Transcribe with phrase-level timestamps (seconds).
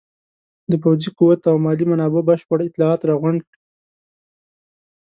[0.71, 3.57] د پوځي قوت او مالي منابعو بشپړ اطلاعات راغونډ کړي.